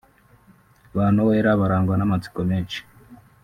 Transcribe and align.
Ba 0.95 1.05
Noella 1.15 1.51
barangwa 1.61 1.95
n’amatsiko 1.97 2.39
menshi 2.49 2.79